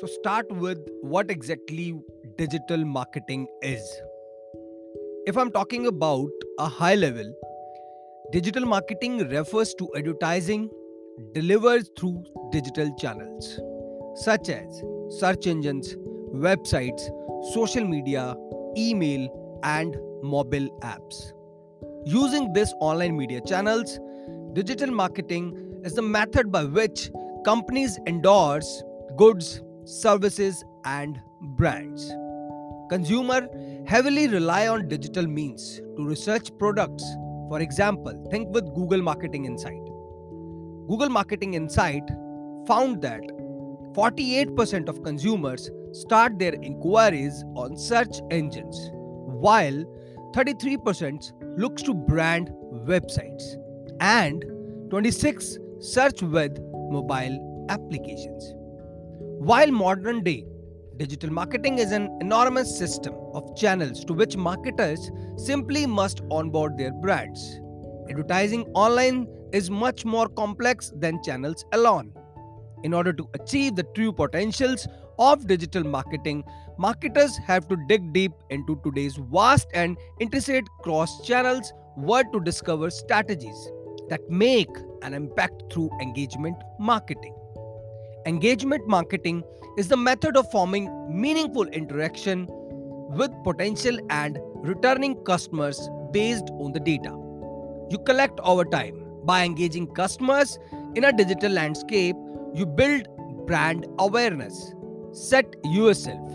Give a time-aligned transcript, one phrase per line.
[0.00, 1.98] So, start with what exactly
[2.36, 3.82] digital marketing is.
[5.26, 6.28] If I'm talking about
[6.58, 7.32] a high level,
[8.30, 10.68] digital marketing refers to advertising
[11.32, 13.58] delivered through digital channels
[14.16, 15.96] such as search engines,
[16.34, 17.08] websites,
[17.54, 18.34] social media,
[18.76, 21.32] email, and mobile apps.
[22.04, 23.98] Using these online media channels,
[24.52, 27.10] digital marketing is the method by which
[27.44, 28.82] companies endorse
[29.16, 32.12] goods, services, and brands.
[32.90, 33.48] Consumer
[33.86, 37.04] heavily rely on digital means to research products.
[37.48, 39.84] For example, think with Google Marketing Insight.
[40.88, 42.02] Google Marketing Insight
[42.66, 43.22] found that
[43.94, 49.84] 48% of consumers start their inquiries on search engines, while
[50.34, 52.50] 33% looks to brand
[52.84, 53.56] websites
[54.00, 54.44] and
[54.90, 56.58] 26 search with
[56.90, 58.54] mobile applications.
[59.38, 60.46] While modern day
[60.96, 66.92] digital marketing is an enormous system of channels to which marketers simply must onboard their
[66.92, 67.60] brands.
[68.08, 72.14] Advertising online is much more complex than channels alone.
[72.82, 76.42] In order to achieve the true potentials of digital marketing,
[76.78, 82.88] marketers have to dig deep into today's vast and intricate cross channels world to discover
[82.88, 83.70] strategies
[84.08, 84.70] that make
[85.02, 87.34] an impact through engagement marketing.
[88.26, 89.44] Engagement marketing
[89.78, 92.48] is the method of forming meaningful interaction
[93.10, 97.16] with potential and returning customers based on the data
[97.88, 99.00] you collect over time.
[99.22, 100.58] By engaging customers
[100.96, 102.16] in a digital landscape,
[102.52, 103.06] you build
[103.46, 104.74] brand awareness,
[105.12, 106.28] set yourself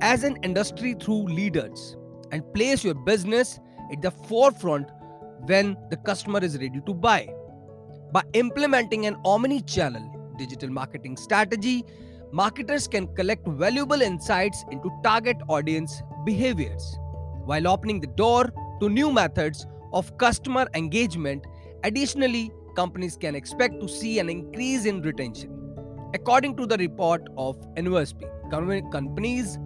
[0.00, 1.96] as an industry through leaders,
[2.32, 3.60] and place your business
[3.92, 4.90] at the forefront
[5.44, 7.32] when the customer is ready to buy.
[8.10, 11.84] By implementing an omni channel digital marketing strategy,
[12.32, 16.98] marketers can collect valuable insights into target audience behaviors
[17.44, 21.46] while opening the door to new methods of customer engagement.
[21.84, 25.52] Additionally, companies can expect to see an increase in retention.
[26.14, 29.58] According to the report of InvestSpeak, companies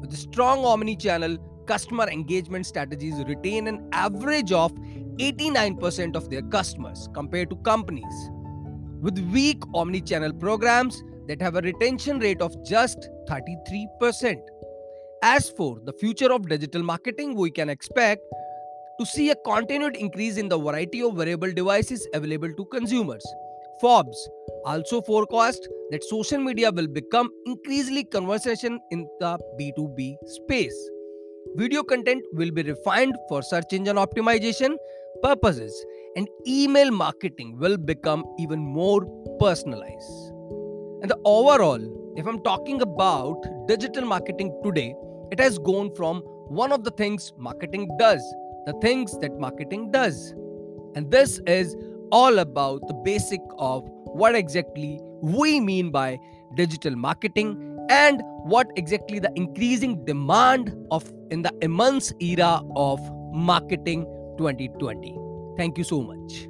[0.00, 4.72] with strong omni-channel customer engagement strategies retain an average of
[5.18, 8.30] 89% of their customers compared to companies
[9.00, 14.36] with weak omni-channel programs that have a retention rate of just 33%.
[15.22, 18.22] As for the future of digital marketing, we can expect
[18.98, 23.24] to see a continued increase in the variety of wearable devices available to consumers.
[23.80, 24.28] Forbes
[24.66, 30.90] also forecast that social media will become increasingly conversation in the B2B space.
[31.54, 34.76] Video content will be refined for search engine optimization
[35.22, 35.72] purposes,
[36.16, 39.04] and email marketing will become even more
[39.38, 40.32] personalized.
[41.02, 41.80] And the overall,
[42.16, 43.36] if I'm talking about
[43.68, 44.94] digital marketing today,
[45.30, 48.20] it has gone from one of the things marketing does,
[48.66, 50.34] the things that marketing does.
[50.94, 51.76] And this is
[52.10, 56.18] all about the basic of what exactly we mean by
[56.56, 62.98] digital marketing and what exactly the increasing demand of in the immense era of
[63.32, 64.04] marketing
[64.38, 65.19] 2020
[65.60, 66.48] thank you so much